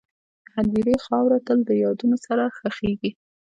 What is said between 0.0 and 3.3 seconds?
د هدیرې خاوره تل د یادونو سره ښخېږي..